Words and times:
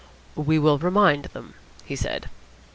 "We 0.35 0.57
will 0.57 0.79
remind 0.79 1.25
them," 1.25 1.53
he 1.85 1.95
said. 1.95 2.27